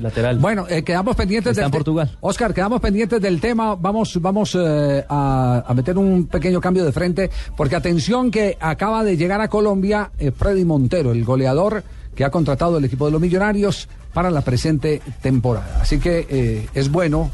Lateral. 0.00 0.38
Bueno, 0.38 0.66
eh, 0.68 0.82
quedamos 0.82 1.14
pendientes 1.16 1.50
Está 1.52 1.62
del 1.62 1.66
en 1.66 1.70
Portugal. 1.72 2.16
Oscar, 2.20 2.52
quedamos 2.54 2.80
pendientes 2.80 3.20
del 3.20 3.40
tema. 3.40 3.74
Vamos, 3.74 4.18
vamos 4.20 4.56
eh, 4.60 5.04
a, 5.08 5.64
a 5.66 5.74
meter 5.74 5.96
un 5.98 6.26
pequeño 6.26 6.60
cambio 6.60 6.84
de 6.84 6.92
frente, 6.92 7.30
porque 7.56 7.76
atención 7.76 8.30
que 8.30 8.56
acaba 8.60 9.04
de 9.04 9.16
llegar 9.16 9.40
a 9.40 9.48
Colombia 9.48 10.10
eh, 10.18 10.30
Freddy 10.30 10.64
Montero, 10.64 11.12
el 11.12 11.24
goleador 11.24 11.82
que 12.14 12.24
ha 12.24 12.30
contratado 12.30 12.78
el 12.78 12.84
equipo 12.84 13.06
de 13.06 13.12
los 13.12 13.20
Millonarios 13.20 13.88
para 14.12 14.30
la 14.30 14.42
presente 14.42 15.00
temporada. 15.22 15.78
Así 15.80 15.98
que 15.98 16.68
es 16.74 16.90
bueno 16.90 17.30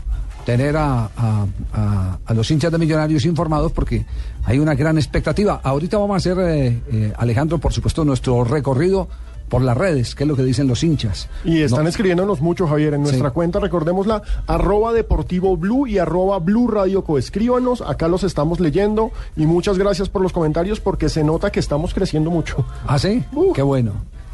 tener 0.47 0.77
a, 0.77 1.11
a- 1.17 1.47
a- 1.75 2.19
a 2.25 2.35
los 2.35 2.51
hinchas 2.51 2.71
de 2.73 2.79
Millonarios 2.79 3.25
informados 3.27 3.73
porque 3.73 4.07
hay 4.45 4.59
una 4.61 4.75
gran 4.75 4.97
expectativa. 4.97 5.61
Ahorita 5.63 5.99
vamos 5.99 6.15
a 6.15 6.17
hacer, 6.19 6.39
eh, 6.39 6.81
eh, 6.93 7.13
Alejandro, 7.19 7.59
por 7.59 7.73
supuesto, 7.73 8.05
nuestro 8.05 8.45
recorrido 8.45 9.09
por 9.49 9.63
las 9.63 9.77
redes, 9.77 10.15
que 10.15 10.25
es 10.25 10.29
lo 10.29 10.37
que 10.37 10.43
dicen 10.45 10.67
los 10.69 10.83
hinchas. 10.85 11.29
Y 11.45 11.63
están 11.63 11.85
No- 11.85 11.89
escribiéndonos 11.89 12.41
mucho, 12.41 12.67
Javier, 12.67 12.95
en 12.95 13.03
nuestra 13.03 13.29
Sí. 13.31 13.35
cuenta, 13.35 13.61
recordémosla, 13.61 14.23
arroba 14.47 14.93
deportivo 14.93 15.57
blue 15.57 15.87
y 15.87 15.99
arroba 15.99 16.39
blue 16.39 16.69
radio 16.69 17.03
co. 17.05 17.19
Escríbanos, 17.19 17.81
acá 17.83 18.09
los 18.09 18.25
estamos 18.25 18.61
leyendo 18.61 19.11
y 19.37 19.47
muchas 19.47 19.79
gracias 19.79 20.09
por 20.09 20.23
los 20.23 20.33
comentarios 20.33 20.81
porque 20.81 21.09
se 21.09 21.25
nota 21.25 21.51
que 21.51 21.61
estamos 21.61 21.95
creciendo 21.95 22.31
mucho. 22.31 22.65
¿Ah, 22.87 22.99
sí? 22.99 23.25
Uh. 23.35 23.53
Qué 23.53 23.63
bueno. 23.63 23.93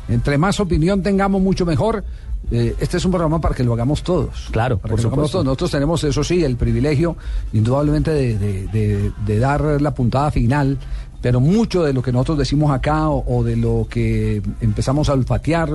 Entre 0.09 0.37
más 0.37 0.61
opinión 0.61 1.03
tengamos, 1.03 1.41
mucho 1.41 1.65
mejor. 1.65 2.05
Eh, 2.51 2.77
este 2.79 2.99
es 2.99 3.05
un 3.07 3.11
programa 3.11 3.41
para 3.41 3.55
que 3.55 3.65
lo 3.65 3.73
hagamos 3.73 4.03
todos. 4.03 4.49
Claro, 4.51 4.77
para 4.77 4.91
por 4.91 4.99
que 4.99 5.03
lo 5.05 5.09
hagamos 5.09 5.31
supuesto. 5.31 5.33
todos. 5.39 5.45
Nosotros 5.47 5.71
tenemos, 5.71 6.05
eso 6.05 6.23
sí, 6.23 6.45
el 6.45 6.57
privilegio, 6.57 7.17
indudablemente, 7.55 8.11
de, 8.11 8.37
de- 8.39 8.67
de- 8.69 9.13
de 9.25 9.39
dar 9.39 9.81
la 9.81 9.95
puntada 9.95 10.31
final. 10.31 10.77
Pero 11.25 11.41
mucho 11.41 11.83
de 11.83 11.95
lo 11.95 12.03
que 12.03 12.13
nosotros 12.13 12.37
decimos 12.37 12.71
acá 12.71 13.09
o, 13.09 13.43
de 13.43 13.57
lo 13.57 13.87
que 13.89 14.43
empezamos 14.61 15.09
a 15.09 15.15
olfatear 15.15 15.71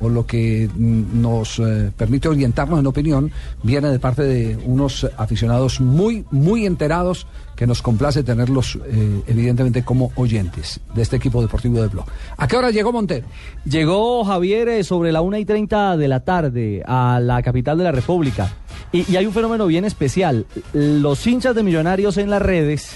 o 0.00 0.08
lo 0.08 0.24
que 0.24 0.70
mm, 0.72 1.20
nos 1.20 1.58
eh, 1.58 1.90
permite 1.96 2.28
orientarnos 2.28 2.78
en 2.78 2.86
opinión 2.86 3.32
viene 3.64 3.90
de 3.90 3.98
parte 3.98 4.22
de 4.22 4.56
unos 4.64 5.04
aficionados 5.16 5.80
muy, 5.80 6.24
muy 6.30 6.66
enterados 6.66 7.26
que 7.56 7.66
nos 7.66 7.82
complace 7.82 8.22
tenerlos, 8.22 8.78
eh, 8.86 9.22
evidentemente, 9.26 9.82
como 9.82 10.12
oyentes 10.14 10.78
de 10.94 11.02
este 11.02 11.16
equipo 11.16 11.42
deportivo 11.42 11.82
de 11.82 11.88
Blog. 11.88 12.06
¿A 12.36 12.46
qué 12.46 12.56
hora 12.56 12.70
llegó 12.70 12.92
Montero? 12.92 13.26
Llegó 13.64 14.24
Javier 14.24 14.68
eh, 14.68 14.84
sobre 14.84 15.10
la 15.10 15.20
una 15.20 15.40
y 15.40 15.44
30 15.44 15.96
de 15.96 16.06
la 16.06 16.20
tarde 16.20 16.80
a 16.86 17.18
la 17.20 17.42
capital 17.42 17.76
de 17.76 17.82
la 17.82 17.90
República. 17.90 18.52
Y 18.92 19.16
hay 19.16 19.26
un 19.26 19.32
fenómeno 19.32 19.66
bien 19.66 19.84
especial. 19.84 20.46
Los 20.72 21.26
hinchas 21.26 21.56
de 21.56 21.64
millonarios 21.64 22.18
en 22.18 22.30
las 22.30 22.42
redes 22.42 22.94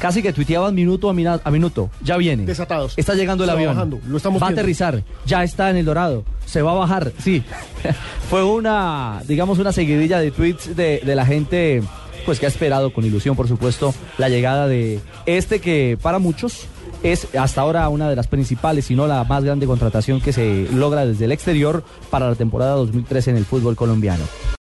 casi 0.00 0.22
que 0.22 0.32
tuiteaban 0.32 0.74
minuto 0.74 1.08
a, 1.08 1.12
mina- 1.12 1.40
a 1.42 1.50
minuto. 1.50 1.90
Ya 2.02 2.16
viene. 2.16 2.44
Desatados. 2.44 2.94
Está 2.96 3.14
llegando 3.14 3.44
el 3.44 3.50
avión. 3.50 3.74
bajando, 3.74 4.00
lo 4.06 4.16
estamos 4.16 4.42
va 4.42 4.48
a 4.48 4.50
aterrizar. 4.50 5.02
Ya 5.26 5.42
está 5.44 5.70
en 5.70 5.76
el 5.76 5.84
Dorado. 5.84 6.24
Se 6.46 6.62
va 6.62 6.72
a 6.72 6.74
bajar. 6.74 7.12
Sí. 7.18 7.42
Fue 8.30 8.42
una, 8.44 9.22
digamos, 9.26 9.58
una 9.58 9.72
seguidilla 9.72 10.18
de 10.20 10.30
tweets 10.30 10.76
de, 10.76 11.00
de 11.04 11.14
la 11.14 11.26
gente 11.26 11.82
pues 12.24 12.40
que 12.40 12.46
ha 12.46 12.48
esperado 12.48 12.90
con 12.92 13.04
ilusión, 13.04 13.36
por 13.36 13.48
supuesto, 13.48 13.94
la 14.16 14.30
llegada 14.30 14.66
de 14.66 14.98
este 15.26 15.60
que 15.60 15.98
para 16.00 16.18
muchos 16.18 16.66
es 17.02 17.28
hasta 17.36 17.60
ahora 17.60 17.86
una 17.90 18.08
de 18.08 18.16
las 18.16 18.28
principales, 18.28 18.86
si 18.86 18.94
no 18.94 19.06
la 19.06 19.22
más 19.24 19.44
grande 19.44 19.66
contratación 19.66 20.22
que 20.22 20.32
se 20.32 20.66
logra 20.72 21.04
desde 21.04 21.26
el 21.26 21.32
exterior 21.32 21.84
para 22.08 22.30
la 22.30 22.34
temporada 22.34 22.76
2013 22.76 23.32
en 23.32 23.36
el 23.36 23.44
fútbol 23.44 23.76
colombiano. 23.76 24.24